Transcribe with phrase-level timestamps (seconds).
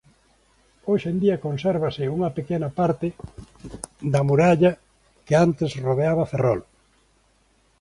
[0.89, 3.07] Hoxe en día consérvase unha pequena parte
[4.13, 4.71] da muralla
[5.25, 6.61] que antes rodeaba Ferrol.